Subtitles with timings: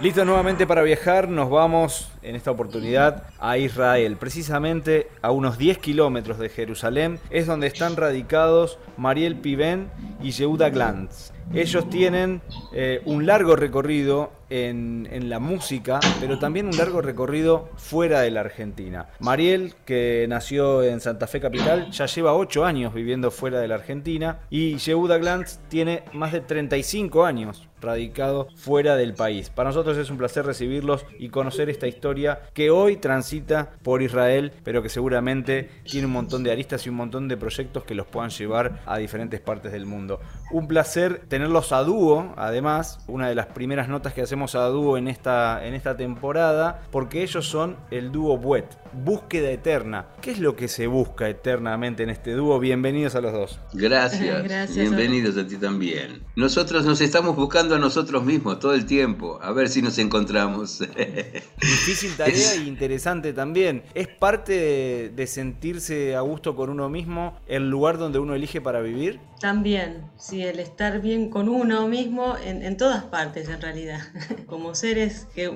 [0.00, 5.78] Listo nuevamente para viajar, nos vamos en esta oportunidad a Israel, precisamente a unos 10
[5.78, 9.90] kilómetros de Jerusalén, es donde están radicados Mariel Piven
[10.22, 11.32] y Yehuda Glantz.
[11.52, 12.42] Ellos tienen
[12.72, 18.30] eh, un largo recorrido en, en, la música, pero también un largo recorrido fuera de
[18.30, 19.06] la Argentina.
[19.18, 23.74] Mariel, que nació en Santa Fe Capital, ya lleva 8 años viviendo fuera de la
[23.74, 29.50] Argentina y Yehuda Glantz tiene más de 35 años radicado fuera del país.
[29.50, 34.52] Para nosotros es un placer recibirlos y conocer esta historia que hoy transita por Israel,
[34.64, 38.06] pero que seguramente tiene un montón de aristas y un montón de proyectos que los
[38.06, 40.20] puedan llevar a diferentes partes del mundo.
[40.50, 44.96] Un placer tenerlos a dúo, además, una de las primeras notas que hacemos a dúo
[44.96, 50.06] en esta, en esta temporada, porque ellos son el dúo Buet, búsqueda eterna.
[50.20, 52.58] ¿Qué es lo que se busca eternamente en este dúo?
[52.58, 53.60] Bienvenidos a los dos.
[53.72, 56.22] Gracias, Gracias bienvenidos a ti también.
[56.36, 60.80] Nosotros nos estamos buscando a nosotros mismos todo el tiempo, a ver si nos encontramos.
[61.60, 63.82] Difícil tarea y interesante también.
[63.94, 68.80] ¿Es parte de, sentirse a gusto con uno mismo el lugar donde uno elige para
[68.80, 69.20] vivir?
[69.40, 74.00] También, sí, el estar bien con uno mismo en, todas partes en realidad.
[74.46, 75.50] Como seres, que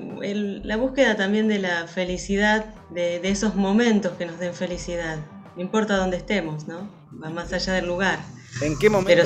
[0.63, 5.19] la búsqueda también de la felicidad, de, de esos momentos que nos den felicidad.
[5.55, 6.89] No importa dónde estemos, ¿no?
[7.21, 8.19] Va más allá del lugar.
[8.63, 9.23] ¿En qué momento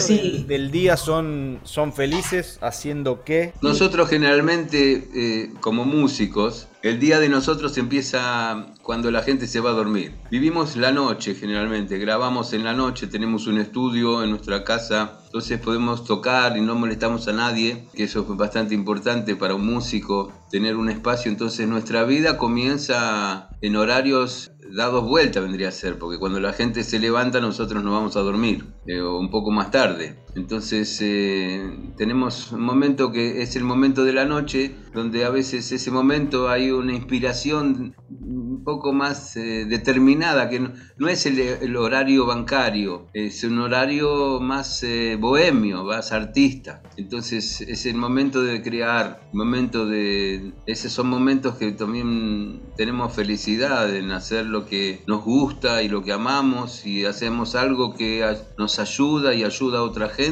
[0.48, 2.58] del, día son, son felices?
[2.60, 3.54] ¿Haciendo qué?
[3.62, 9.72] Nosotros generalmente, eh, como músicos, el día de nosotros empieza cuando la gente se va
[9.72, 10.14] a dormir.
[10.32, 15.60] Vivimos la noche generalmente, grabamos en la noche, tenemos un estudio en nuestra casa, entonces
[15.60, 20.32] podemos tocar y no molestamos a nadie, que eso es bastante importante para un músico,
[20.50, 21.30] tener un espacio.
[21.30, 26.84] Entonces nuestra vida comienza en horarios dados vuelta vendría a ser, porque cuando la gente
[26.84, 30.18] se levanta nosotros nos vamos a dormir, eh, o un poco más tarde.
[30.38, 35.72] Entonces eh, tenemos un momento que es el momento de la noche, donde a veces
[35.72, 42.28] ese momento hay una inspiración un poco más eh, determinada, que no, es el, horario
[42.28, 44.86] bancario, es un horario más
[45.20, 46.84] bohemio, más artista.
[46.98, 50.54] Entonces es el momento de crear, momento de...
[50.68, 56.12] Esos son momentos que también tenemos felicidad en hacerlo que nos gusta y lo que
[56.12, 58.24] amamos y hacemos algo que
[58.58, 60.27] nos ayuda y ayuda a otra gente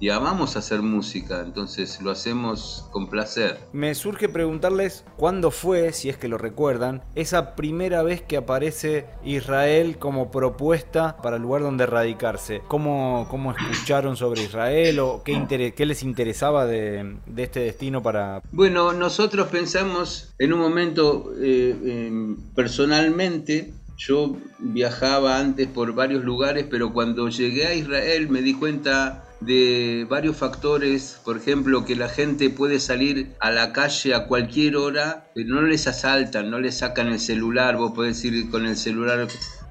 [0.00, 3.60] y amamos hacer música, entonces lo hacemos con placer.
[3.72, 9.06] Me surge preguntarles cuándo fue, si es que lo recuerdan, esa primera vez que aparece
[9.24, 12.60] Israel como propuesta para el lugar donde radicarse.
[12.66, 18.42] ¿Cómo, cómo escucharon sobre Israel o qué, qué les interesaba de, este destino para...
[18.50, 26.92] Bueno, nosotros pensamos en un momento eh, personalmente yo viajaba antes por varios lugares, pero
[26.92, 32.50] cuando llegué a Israel me di cuenta de varios factores, por ejemplo, que la gente
[32.50, 37.08] puede salir a la calle a cualquier hora, pero no les asaltan, no les sacan
[37.08, 39.20] el celular, vos podés ir con el celular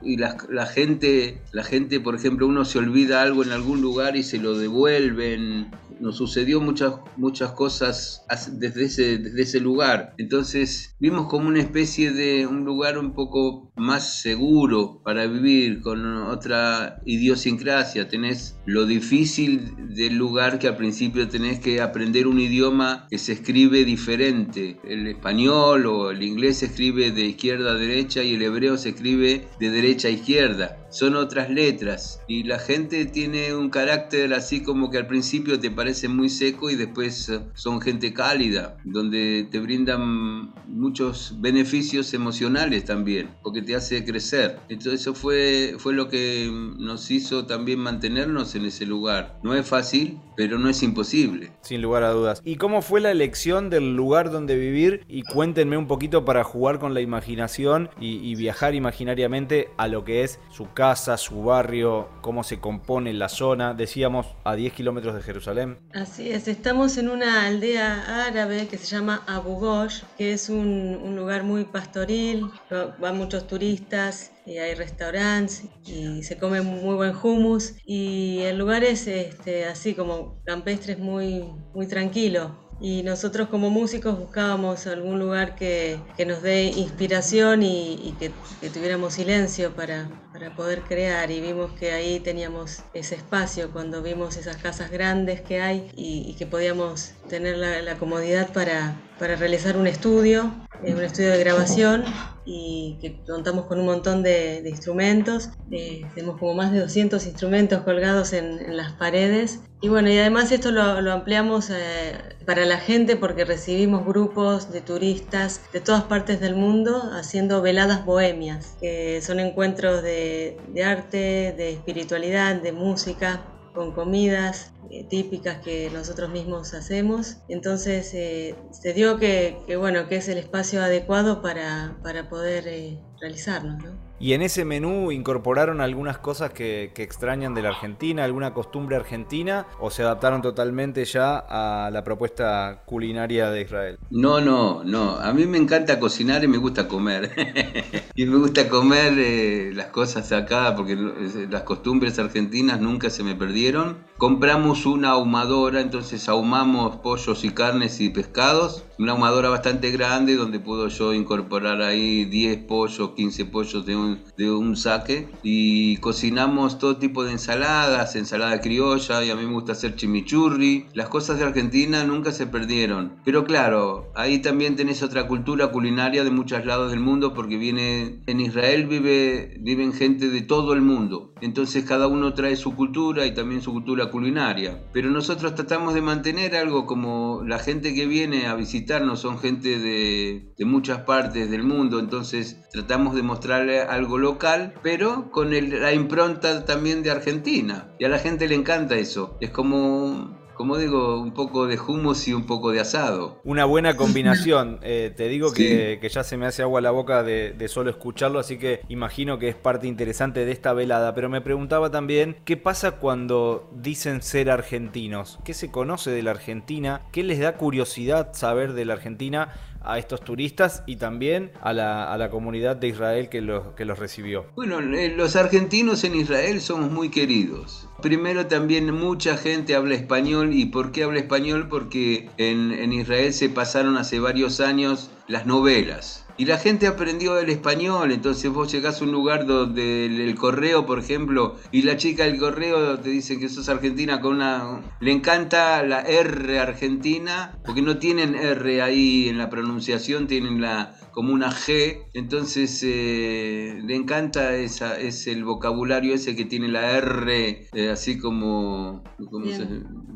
[0.01, 4.15] y la, la, gente, la gente, por ejemplo, uno se olvida algo en algún lugar
[4.15, 10.13] y se lo devuelven, nos sucedió muchas, muchas cosas desde ese, desde ese lugar.
[10.17, 16.05] Entonces vimos como una especie de un lugar un poco más seguro para vivir, con
[16.05, 18.07] otra idiosincrasia.
[18.07, 23.33] Tenés lo difícil del lugar que al principio tenés que aprender un idioma que se
[23.33, 24.77] escribe diferente.
[24.83, 28.89] El español o el inglés se escribe de izquierda a derecha y el hebreo se
[28.89, 34.63] escribe de derecha a izquierda son otras letras y la gente tiene un carácter así
[34.63, 39.45] como que al principio te parece muy seco y después eh, son gente cálida, donde
[39.51, 44.57] te brindan muchos beneficios emocionales también, porque te hace crecer.
[44.69, 49.37] Entonces eso fue, fue lo que nos hizo también mantenernos en ese lugar.
[49.43, 51.51] No es fácil, pero no es imposible.
[51.61, 52.41] Sin lugar a dudas.
[52.45, 55.03] ¿Y cómo fue la elección del lugar donde vivir?
[55.09, 60.05] Y cuéntenme un poquito para jugar con la imaginación y, y viajar imaginariamente a lo
[60.05, 63.73] que es su casa casa, su barrio, cómo se compone la zona.
[63.73, 65.79] Decíamos a 10 kilómetros de Jerusalén.
[65.95, 71.15] Así es, estamos en una aldea árabe que se llama Abu Ghosh, que es un,
[71.15, 72.51] lugar muy pastoril,
[72.99, 78.83] van muchos turistas y hay restaurantes y se come muy buen hummus y el lugar
[78.83, 85.19] es este, así como campestre, es muy, muy tranquilo y nosotros como músicos buscábamos algún
[85.19, 88.31] lugar que, nos dé inspiración y, que,
[88.69, 94.35] tuviéramos silencio para, para poder crear y vimos que ahí teníamos ese espacio cuando vimos
[94.35, 99.87] esas casas grandes que hay y, que podíamos tener la, comodidad para, para, realizar un
[99.87, 100.53] estudio,
[100.83, 102.03] eh, un estudio de grabación
[102.45, 105.49] y que contamos con un montón de, instrumentos.
[105.71, 109.59] Eh, tenemos como más de 200 instrumentos colgados en, las paredes.
[109.81, 112.13] Y bueno, y además esto lo, ampliamos eh,
[112.45, 118.05] para la gente porque recibimos grupos de turistas de todas partes del mundo haciendo veladas
[118.05, 120.24] bohemias, que son encuentros de,
[120.67, 123.43] de arte, de espiritualidad, de música,
[123.75, 127.37] con comidas eh, típicas que nosotros mismos hacemos.
[127.49, 132.99] Entonces eh, se dio que, bueno, que es el espacio adecuado para, para poder eh,
[133.19, 133.83] realizarnos.
[134.25, 139.67] Y en ese menú incorporaron algunas cosas que, extrañan de la Argentina, alguna costumbre argentina,
[139.79, 143.99] o se adaptaron totalmente ya a la propuesta culinaria de Israel.
[144.09, 145.17] No, no, no.
[145.17, 147.33] A mí me encanta cocinar y me gusta comer.
[148.15, 153.35] y me gusta comer eh, las cosas acá porque las costumbres argentinas nunca se me
[153.35, 153.97] perdieron.
[154.25, 158.83] Compramos una ahumadora, entonces ahumamos pollos y carnes y pescados.
[158.97, 164.23] Una ahumadora bastante grande donde puedo yo incorporar ahí 10 pollos, 15 pollos de un
[164.35, 169.53] de un saque y cocinamos todo tipo de ensaladas, ensalada criolla y a mí me
[169.53, 170.87] gusta hacer chimichurri.
[170.93, 173.17] Las cosas de Argentina nunca se perdieron.
[173.25, 178.21] Pero claro, ahí también tenés otra cultura culinaria de muchos lados del mundo porque viene
[178.25, 181.31] en Israel vive viven gente de todo el mundo.
[181.41, 184.79] Entonces cada uno trae su cultura y también su cultura culinaria.
[184.93, 189.77] Pero nosotros tratamos de mantener algo como la gente que viene a visitarnos son gente
[189.77, 196.63] de, muchas partes del mundo, entonces tratamos de mostrarle algo local, pero con la impronta
[196.63, 197.89] también de Argentina.
[197.99, 199.37] Y a la gente le encanta eso.
[199.41, 203.39] Es como como digo, un poco de hummus y un poco de asado.
[203.43, 204.79] Una buena combinación.
[204.87, 208.57] Eh, te digo que, ya se me hace agua la boca de, solo escucharlo, así
[208.57, 211.15] que imagino que es parte interesante de esta velada.
[211.15, 215.39] Pero me preguntaba también, ¿qué pasa cuando dicen ser argentinos?
[215.43, 217.01] ¿Qué se conoce de la Argentina?
[217.11, 219.53] ¿Qué les da curiosidad saber de la Argentina?
[219.85, 223.85] a estos turistas y también a la, a la comunidad de Israel que los, que
[223.85, 224.47] los recibió?
[224.55, 227.87] Bueno, eh, los argentinos en Israel somos muy queridos.
[228.01, 231.67] Primero también mucha gente habla español y ¿por qué habla español?
[231.69, 236.24] Porque en, en Israel se pasaron hace varios años las novelas.
[236.37, 240.85] Y la gente aprendió el español, entonces vos llegás a un lugar donde el, correo,
[240.85, 244.81] por ejemplo, y la chica del correo te dice que sos argentina con una...
[244.99, 250.95] Le encanta la R argentina, porque no tienen R ahí en la pronunciación, tienen la
[251.11, 256.91] como una G, entonces eh, le encanta esa, es el vocabulario ese que tiene la
[256.97, 259.01] R, eh, así como...
[259.31, 259.65] ¿cómo se,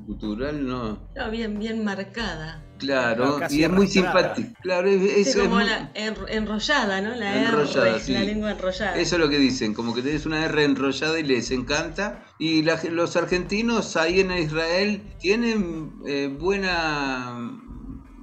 [0.05, 0.99] cultural, ¿no?
[1.15, 2.65] No, bien, bien marcada.
[2.79, 4.49] Claro, y es muy simpático.
[4.61, 5.91] Claro, es, como la
[6.27, 7.15] enrollada, ¿no?
[7.15, 8.95] La enrollada, R, la lengua enrollada.
[8.97, 12.25] Eso es lo que dicen, como que tenés una R enrollada y les encanta.
[12.37, 17.61] Y los argentinos ahí en Israel tienen eh, buena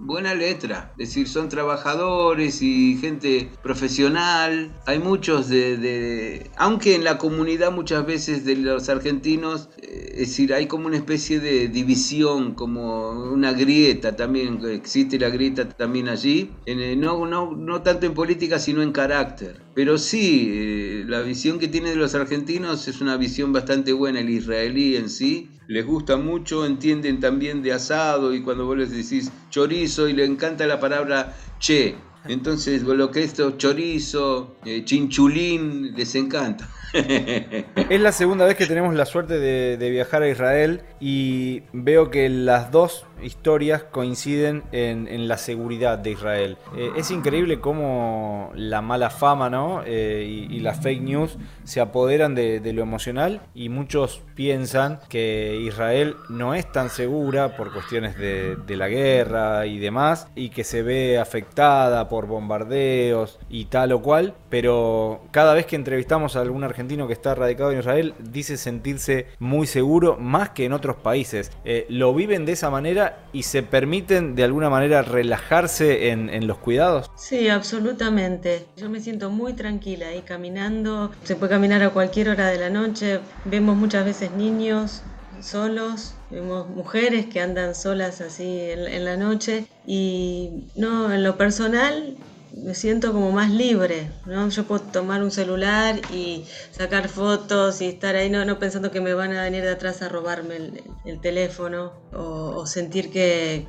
[0.06, 4.73] buena letra, es decir, son trabajadores y gente profesional.
[4.87, 10.55] Hay muchos de, aunque en la comunidad muchas veces de los argentinos, eh, es decir,
[10.55, 16.52] hay como una especie de división, como una grieta también, existe la grieta también allí,
[16.67, 19.65] en, no, no, no tanto en política sino en carácter.
[19.76, 24.20] Pero sí, eh, la visión que tiene de los argentinos es una visión bastante buena,
[24.20, 28.90] el israelí en sí, les gusta mucho, entienden también de asado y cuando vos les
[28.90, 31.94] decís chorizo y le encanta la palabra che.
[32.26, 36.67] Entonces, lo que es chorizo, eh, chinchulín, les encanta.
[36.96, 42.28] Es la segunda vez que tenemos la suerte de, viajar a Israel y veo que
[42.28, 46.59] las dos historias coinciden en, la seguridad de Israel.
[46.76, 49.82] Eh, es increíble cómo la mala fama ¿no?
[49.87, 56.16] Eh, y, las fake news se apoderan de, lo emocional y muchos piensan que Israel
[56.28, 60.82] no es tan segura por cuestiones de, de la guerra y demás y que se
[60.82, 66.64] ve afectada por bombardeos y tal o cual, pero cada vez que entrevistamos a algún
[66.64, 71.50] argentino que está radicado en Israel dice sentirse muy seguro más que en otros países.
[71.64, 76.59] Eh, ¿Lo viven de esa manera y se permiten de alguna manera relajarse en, los
[76.59, 77.11] cuidados?
[77.16, 78.66] Sí, absolutamente.
[78.76, 81.11] Yo me siento muy tranquila y caminando.
[81.25, 83.21] Se puede caminar a cualquier hora de la noche.
[83.45, 85.02] Vemos muchas veces niños
[85.40, 92.16] solos, vemos mujeres que andan solas así en la noche y no, en lo personal
[92.56, 94.48] me siento como más libre, ¿no?
[94.48, 99.00] Yo puedo tomar un celular y sacar fotos y estar ahí, no, no pensando que
[99.00, 100.56] me van a venir de atrás a robarme
[101.04, 103.66] el, teléfono o, sentir que,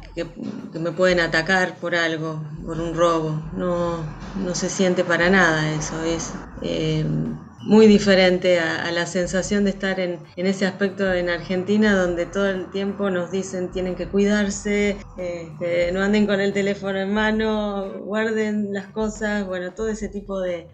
[0.73, 3.41] me pueden atacar por algo, por un robo.
[3.53, 3.97] No,
[4.35, 6.01] no se siente para nada eso.
[6.03, 7.05] Es, eh,
[7.67, 12.71] muy diferente a, la sensación de estar en, ese aspecto en Argentina, donde todo el
[12.71, 18.73] tiempo nos dicen tienen que cuidarse, este, no anden con el teléfono en mano, guarden
[18.73, 20.67] las cosas, bueno, todo ese tipo de,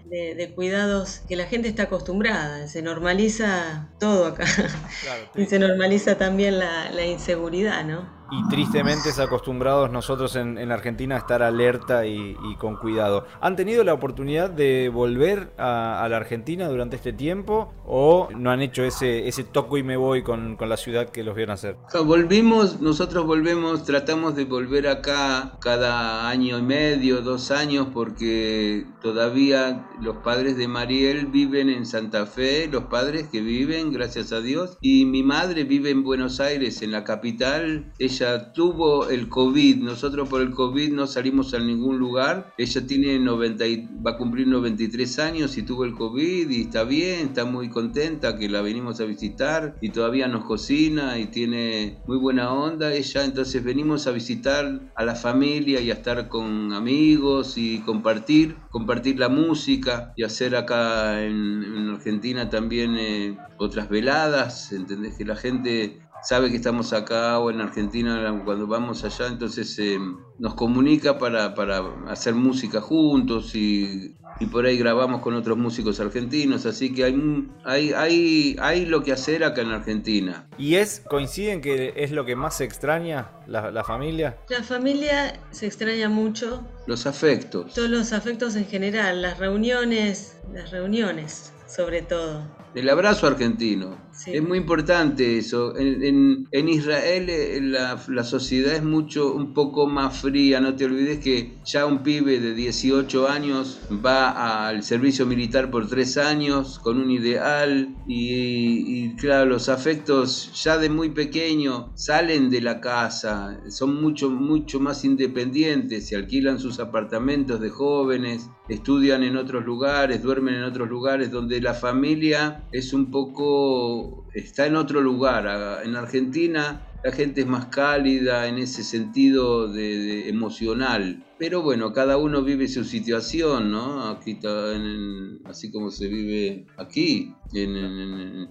[0.56, 4.46] cuidados que la gente está acostumbrada, se normaliza todo acá.
[5.36, 8.23] Y se normaliza también la, la inseguridad, ¿no?
[8.32, 13.26] Y tristemente es acostumbrados nosotros en, Argentina a estar alerta y, con cuidado.
[13.42, 18.62] ¿Han tenido la oportunidad de volver a, la Argentina durante este tiempo o no han
[18.62, 21.76] hecho ese, ese toco y me voy con, la ciudad que los vieron hacer?
[22.06, 29.88] Volvimos, nosotros volvemos, tratamos de volver acá cada año y medio, dos años, porque todavía
[30.02, 34.78] los padres de Mariel viven en Santa Fe, los padres que viven, gracias a Dios,
[34.80, 37.92] y mi madre vive en Buenos Aires, en la capital.
[38.00, 38.13] Ella
[38.54, 43.66] tuvo el COVID, nosotros por el COVID no salimos a ningún lugar, ella tiene 90
[44.06, 48.38] va a cumplir 93 años y tuvo el COVID y está bien, está muy contenta
[48.38, 52.94] que la venimos a visitar y todavía nos cocina y tiene muy buena onda.
[52.94, 58.56] Ella, entonces venimos a visitar a la familia y a estar con amigos y compartir,
[58.70, 65.36] compartir la música y hacer acá en, Argentina también eh, otras veladas, entendés que la
[65.36, 70.00] gente sabe que estamos acá o en Argentina cuando vamos allá, entonces eh,
[70.40, 76.00] nos comunica para, para, hacer música juntos y, y, por ahí grabamos con otros músicos
[76.00, 80.48] argentinos, así que hay, hay, hay, hay lo que hacer acá en Argentina.
[80.58, 84.38] ¿Y es, coinciden que es lo que más se extraña, la, la familia?
[84.50, 86.66] La familia se extraña mucho.
[86.88, 87.74] Los afectos.
[87.74, 92.44] Todos los afectos en general, las reuniones, las reuniones sobre todo.
[92.76, 93.98] El abrazo argentino.
[94.28, 95.74] Es muy importante eso.
[95.76, 100.60] En, Israel eh, la, sociedad es mucho, un poco más fría.
[100.60, 105.88] No te olvides que ya un pibe de 18 años va al servicio militar por
[105.88, 112.50] tres años con un ideal y, y claro, los afectos ya de muy pequeño salen
[112.50, 119.24] de la casa, son mucho, mucho más independientes, se alquilan sus apartamentos de jóvenes, estudian
[119.24, 124.76] en otros lugares, duermen en otros lugares donde la familia es un poco, está en
[124.76, 125.82] otro lugar.
[125.84, 131.24] En Argentina la gente es más cálida en ese sentido de, emocional.
[131.38, 134.08] Pero bueno, cada uno vive su situación, ¿no?
[134.10, 137.76] Aquí en, así como se vive aquí, en,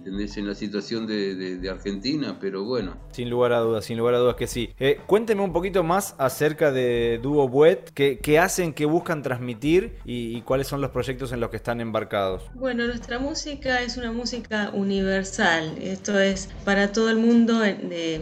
[0.05, 2.97] en la situación de, Argentina, pero bueno.
[3.11, 4.69] Sin lugar a dudas, sin lugar a dudas que sí.
[4.79, 10.41] Eh, cuénteme un poquito más acerca de Duo Buet, qué, hacen, qué buscan transmitir y,
[10.41, 12.43] cuáles son los proyectos en los que están embarcados.
[12.53, 17.59] Bueno, nuestra música es una música universal, esto es para todo el mundo.
[17.59, 18.21] De,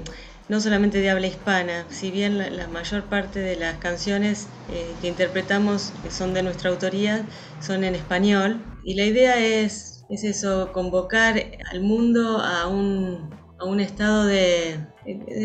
[0.51, 5.08] no solamente de habla hispana, si bien la, mayor parte de las canciones eh, que
[5.08, 7.25] interpretamos, son de nuestra autoría,
[7.62, 8.62] son en español.
[8.84, 11.41] Y la idea es, es eso, convocar
[11.72, 13.29] al mundo a un,
[13.60, 14.77] a un estado de,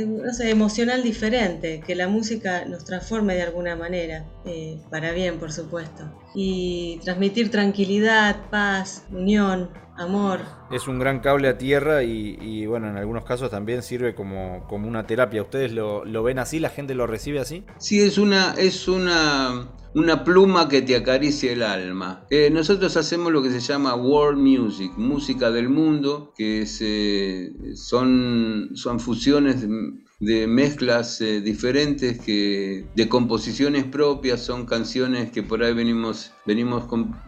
[0.09, 5.39] no sé, emocional diferente, que la música nos transforme de alguna manera, eh, para bien,
[5.39, 6.19] por supuesto.
[6.35, 10.41] Y transmitir tranquilidad, paz, unión, amor.
[10.71, 14.89] Es un gran cable a tierra y, bueno, en algunos casos también sirve como, como
[14.89, 15.43] una terapia.
[15.43, 16.59] ¿Ustedes lo, ven así?
[16.59, 17.65] ¿La gente lo recibe así?
[17.79, 22.27] Sí, es una, es una, una pluma que te acaricia el alma.
[22.31, 28.71] Eh, nosotros hacemos lo que se llama world music, música del mundo, que se, son,
[28.75, 29.67] son fusiones
[30.19, 36.85] de mezclas eh, diferentes que de composiciones propias son canciones que por ahí venimos venimos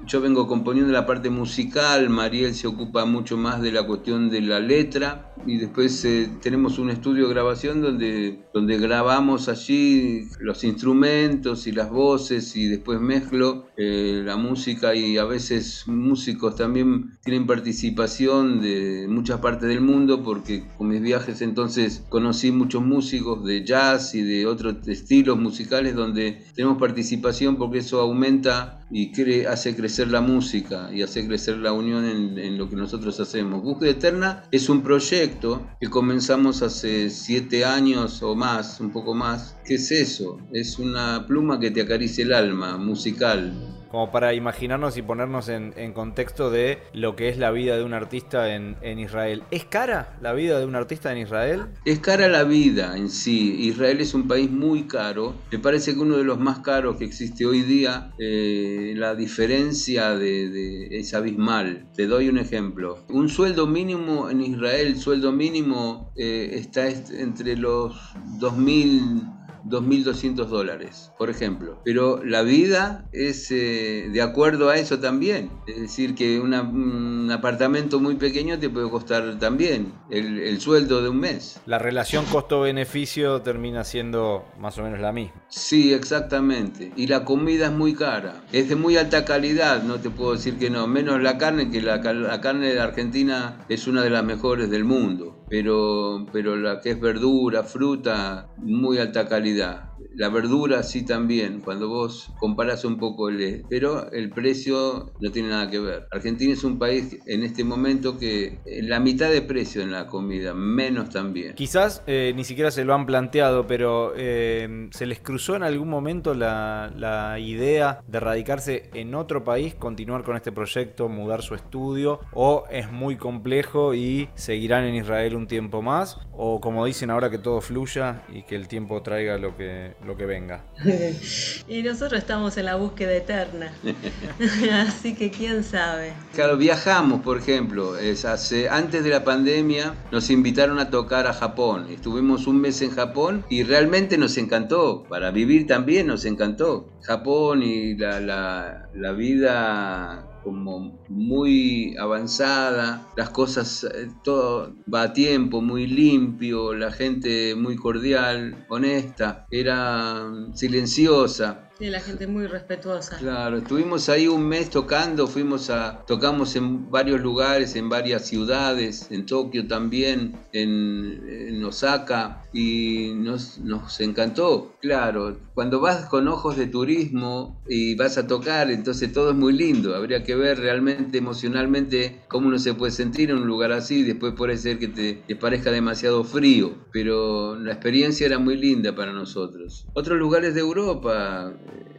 [0.06, 4.40] yo vengo componiendo la parte musical Mariel se ocupa mucho más de la cuestión de
[4.40, 10.62] la letra y después eh, tenemos un estudio de grabación donde donde grabamos allí los
[10.64, 17.18] instrumentos y las voces y después mezclo eh, la música y a veces músicos también
[17.25, 23.44] tienen participación de muchas partes del mundo porque con mis viajes entonces conocí mucho músicos
[23.44, 29.08] de jazz y de otros estilos musicales donde tenemos participación porque eso aumenta y
[29.49, 33.62] hace crecer la música y hace crecer la unión en, lo que nosotros hacemos.
[33.62, 39.57] Búsqueda Eterna es un proyecto que comenzamos hace siete años o más, un poco más.
[39.65, 40.38] ¿Qué es eso?
[40.53, 45.92] Es una pluma que te acaricia el alma, musical como para imaginarnos y ponernos en,
[45.92, 49.42] contexto de lo que es la vida de un artista en, Israel.
[49.50, 51.66] ¿Es cara la vida de un artista en Israel?
[51.85, 53.57] Es cara la vida en sí.
[53.61, 55.35] Israel es un país muy caro.
[55.50, 60.14] Me parece que uno de los más caros que existe hoy día, eh, la diferencia
[60.14, 61.87] de, es abismal.
[61.95, 63.04] Te doy un ejemplo.
[63.09, 69.38] Un sueldo mínimo en Israel, sueldo mínimo eh, está entre los 2.000
[69.68, 71.80] 2.200 dólares, por ejemplo.
[71.84, 75.50] Pero la vida es eh, de acuerdo a eso también.
[75.66, 81.08] Es decir, que un apartamento muy pequeño te puede costar también el, el sueldo de
[81.08, 81.60] un mes.
[81.66, 85.42] La relación costo-beneficio termina siendo más o menos la misma.
[85.48, 86.92] Sí, exactamente.
[86.96, 88.42] Y la comida es muy cara.
[88.52, 90.87] Es de muy alta calidad, no te puedo decir que no.
[90.87, 94.84] Menos la carne, que la, la carne de Argentina es una de las mejores del
[94.84, 95.38] mundo.
[95.49, 99.85] Pero, pero la que es verdura, fruta, muy alta calidad.
[100.14, 103.64] La verdura sí también, cuando vos comparas un poco el...
[103.69, 106.09] Pero el precio no tiene nada que ver.
[106.11, 110.55] Argentina es un país en este momento que la mitad de precio en la comida,
[110.55, 111.55] menos también.
[111.55, 115.88] Quizás eh, ni siquiera se lo han planteado, pero eh, ¿se les cruzó en algún
[115.88, 121.55] momento la, la idea de radicarse en otro país, continuar con este proyecto, mudar su
[121.55, 122.21] estudio?
[122.33, 126.18] ¿O es muy complejo y seguirán en Israel un tiempo más?
[126.33, 130.16] ¿O como dicen ahora que todo fluya y que el tiempo traiga lo que lo
[130.16, 130.64] que venga.
[131.68, 133.73] y nosotros estamos en la búsqueda eterna.
[134.87, 136.12] Así que quién sabe.
[136.35, 137.97] Claro, viajamos, por ejemplo.
[137.99, 141.87] Es hace, antes de la pandemia nos invitaron a tocar a Japón.
[141.90, 145.04] Estuvimos un mes en Japón y realmente nos encantó.
[145.09, 146.88] Para vivir también nos encantó.
[147.02, 155.12] Japón y la, la, la vida como muy avanzada, las cosas, eh, todo va a
[155.12, 160.25] tiempo, muy limpio, la gente muy cordial, honesta, era
[160.55, 161.69] silenciosa.
[161.78, 163.19] Sí, la gente muy respetuosa.
[163.19, 169.07] Claro, estuvimos ahí un mes tocando, fuimos a, tocamos en varios lugares, en varias ciudades,
[169.11, 174.75] en Tokio también, en, Osaka, y nos, nos encantó.
[174.81, 179.53] Claro, cuando vas con ojos de turismo y vas a tocar, entonces todo es muy
[179.53, 179.97] lindo.
[179.97, 184.35] Habría que ver realmente emocionalmente cómo uno se puede sentir en un lugar así, después
[184.37, 189.88] puede ser que te, parezca demasiado frío, pero la experiencia era muy linda para nosotros.
[189.95, 191.53] Otros lugares de Europa,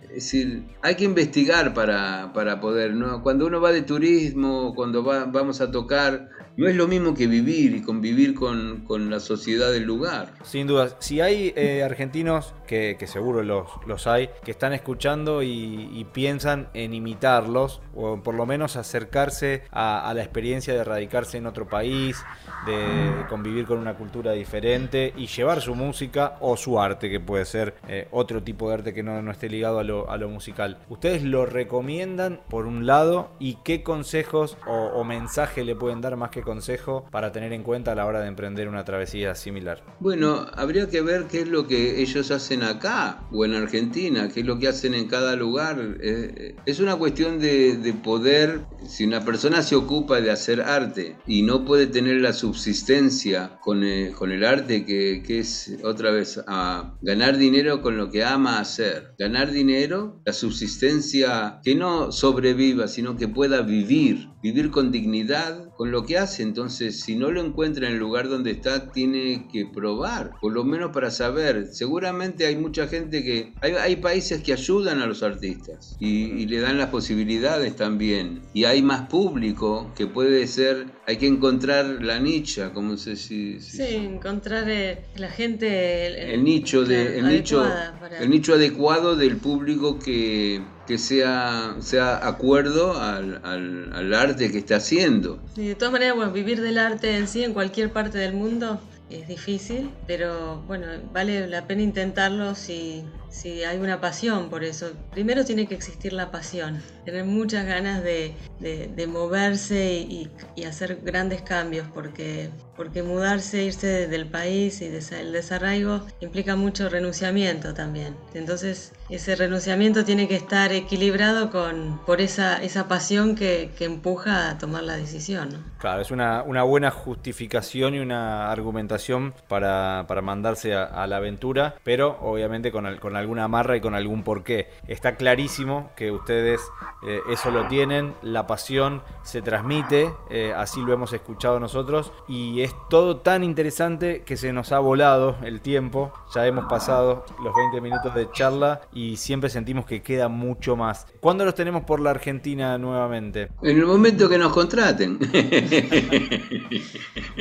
[0.03, 3.21] es decir, hay que investigar para, para poder, ¿no?
[3.21, 7.25] Cuando uno va de turismo, cuando va, vamos a tocar, no es lo mismo que
[7.25, 10.33] vivir y convivir con, con la sociedad del lugar.
[10.43, 16.05] Sin duda, si hay eh, argentinos, que, seguro los, los hay, que están escuchando y,
[16.13, 21.67] piensan en imitarlos, o por lo menos acercarse a, la experiencia de radicarse en otro
[21.67, 22.17] país,
[22.65, 27.45] de convivir con una cultura diferente y llevar su música o su arte, que puede
[27.45, 30.29] ser eh, otro tipo de arte que no, no esté ligado a lo, a lo,
[30.29, 30.79] musical.
[30.89, 36.17] ¿Ustedes lo recomiendan por un lado y qué consejos o, o mensaje le pueden dar
[36.17, 39.83] más que consejo para tener en cuenta a la hora de emprender una travesía similar?
[39.99, 44.39] Bueno, habría que ver qué es lo que ellos hacen acá o en Argentina, qué
[44.39, 45.97] es lo que hacen en cada lugar.
[46.01, 51.17] Eh, es una cuestión de, de poder, si una persona se ocupa de hacer arte
[51.27, 56.09] y no puede tener la subsistencia con el, con el arte, que, que, es otra
[56.09, 59.13] vez a ganar dinero con lo que ama hacer.
[59.19, 65.91] Ganar dinero, la subsistencia, que no sobreviva, sino que pueda vivir, vivir con dignidad con
[65.91, 66.43] lo que hace.
[66.43, 70.65] Entonces, si no lo encuentra en el lugar donde está, tiene que probar, por lo
[70.65, 71.67] menos para saber.
[71.71, 73.53] Seguramente hay mucha gente que...
[73.61, 78.41] Hay, hay países que ayudan a los artistas y, y le dan las posibilidades también.
[78.53, 80.87] Y hay más público que puede ser...
[81.07, 86.07] Hay que encontrar la nicha, como se si, si, Sí, encontrar eh, la gente...
[86.07, 87.63] El, el nicho, de, el, nicho,
[87.99, 88.19] para...
[88.19, 94.57] el nicho adecuado del público que que sea, sea acuerdo al, al, al, arte que
[94.57, 95.39] está haciendo.
[95.55, 99.27] De todas maneras, bueno, vivir del arte en sí en cualquier parte del mundo es
[99.27, 104.91] difícil, pero bueno, vale la pena intentarlo si, si hay una pasión por eso.
[105.11, 110.29] Primero tiene que existir la pasión, tener muchas ganas de, de, moverse y,
[110.65, 117.73] hacer grandes cambios, porque, porque mudarse, irse del país y el desarraigo implica mucho renunciamiento
[117.73, 118.15] también.
[118.33, 124.57] Entonces, ese renunciamiento tiene que estar equilibrado con, por esa, esa pasión que, empuja a
[124.57, 125.63] tomar la decisión.
[125.79, 131.75] Claro, es una, una buena justificación y una argumentación para, para mandarse a, la aventura,
[131.83, 134.69] pero obviamente con, con alguna amarra y con algún porqué.
[134.87, 136.61] Está clarísimo que ustedes
[137.05, 142.61] eh, eso lo tienen, la pasión se transmite, eh, así lo hemos escuchado nosotros, y
[142.61, 147.53] es todo tan interesante que se nos ha volado el tiempo, ya hemos pasado los
[147.55, 151.07] 20 minutos de charla y siempre sentimos que queda mucho más.
[151.19, 153.49] ¿Cuándo los tenemos por la Argentina nuevamente?
[153.61, 155.19] En el momento que nos contraten.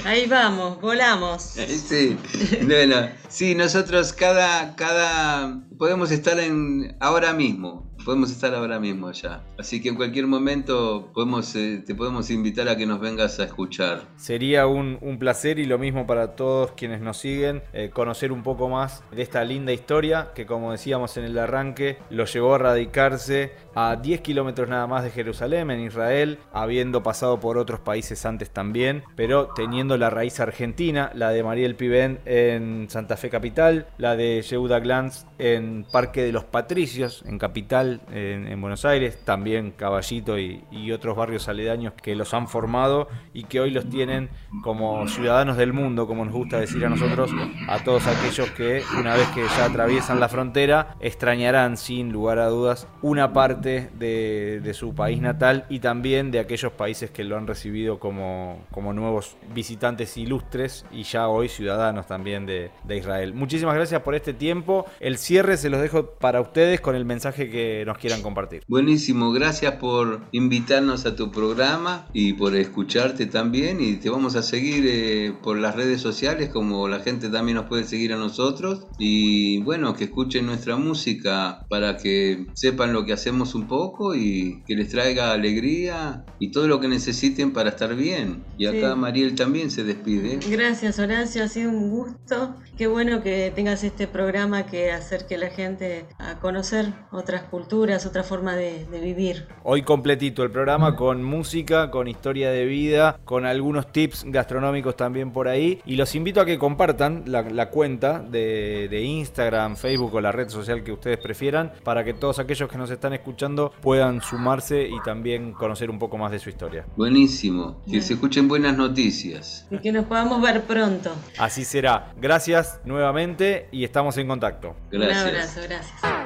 [0.05, 1.43] Ahí vamos, volamos.
[1.43, 2.17] Sí,
[2.63, 7.88] bueno, sí nosotros cada, cada podemos estar en ahora mismo.
[8.09, 9.43] Podemos estar ahora mismo allá.
[9.59, 11.13] Así que en cualquier momento
[11.55, 14.01] eh, te podemos invitar a que nos vengas a escuchar.
[14.17, 18.71] Sería un, placer y lo mismo para todos quienes nos siguen, eh, conocer un poco
[18.71, 23.53] más de esta linda historia que como decíamos en el arranque, lo llevó a radicarse
[23.75, 28.51] a 10 kilómetros nada más de Jerusalén, en Israel, habiendo pasado por otros países antes
[28.51, 34.17] también, pero teniendo la raíz argentina, la de Mariel Pibén en Santa Fe Capital, la
[34.17, 40.39] de Yehuda Glanz en Parque de los Patricios, en Capital, en, Buenos Aires, también Caballito
[40.39, 44.31] y, otros barrios aledaños que los han formado y que hoy los tienen
[44.63, 47.31] como ciudadanos del mundo, como nos gusta decir a nosotros,
[47.69, 52.47] a todos aquellos que una vez que ya atraviesan la frontera, extrañarán sin lugar a
[52.47, 57.37] dudas una parte de, de su país natal y también de aquellos países que lo
[57.37, 63.35] han recibido como, como nuevos visitantes ilustres y ya hoy ciudadanos también de, de Israel.
[63.35, 64.87] Muchísimas gracias por este tiempo.
[65.01, 68.63] El cierre se los dejo para ustedes con el mensaje que nos quieran compartir.
[68.69, 74.43] Buenísimo, gracias por invitarnos a tu programa y por escucharte también y te vamos a
[74.43, 78.87] seguir eh, por las redes sociales como la gente también nos puede seguir a nosotros
[78.99, 84.63] y bueno, que escuchen nuestra música para que sepan lo que hacemos un poco y
[84.67, 88.45] que les traiga alegría y todo lo que necesiten para estar bien.
[88.59, 90.41] Y acá Mariel también se despide.
[90.51, 92.55] Gracias Horacio, ha sido un gusto.
[92.77, 97.68] Qué bueno que tengas este programa que acerque a la gente a conocer otras culturas,
[97.73, 99.47] otra forma de, vivir.
[99.63, 105.33] Hoy completito el programa con música, con historia de vida, con algunos tips gastronómicos también
[105.33, 105.81] por ahí.
[105.85, 110.49] Y los invito a que compartan la, cuenta de, de Instagram, Facebook o la red
[110.49, 115.01] social que ustedes prefieran para que todos aquellos que nos están escuchando puedan sumarse y
[115.05, 116.87] también conocer un poco más de su historia.
[116.97, 119.67] Buenísimo, que se escuchen buenas noticias.
[119.71, 121.13] Y que nos podamos ver pronto.
[121.39, 122.13] Así será.
[122.21, 124.75] Gracias nuevamente y estamos en contacto.
[124.91, 125.23] Gracias.
[125.23, 126.18] Un abrazo, gracias.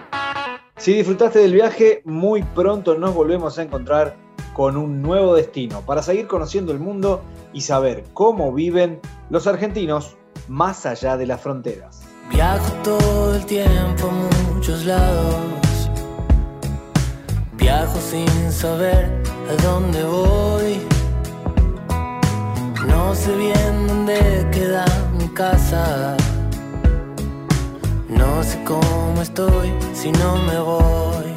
[0.82, 4.16] Si disfrutaste del viaje, muy pronto nos volvemos a encontrar
[4.52, 10.16] con un nuevo destino para seguir conociendo el mundo y saber cómo viven los argentinos
[10.48, 12.02] más allá de las fronteras.
[12.32, 15.88] Viajo todo el tiempo a muchos lados.
[17.52, 19.08] Viajo sin saber
[19.50, 20.80] a dónde voy.
[22.88, 24.84] No sé bien dónde queda
[25.16, 26.16] mi casa.
[28.16, 31.31] No sé cómo estoy si no me voy.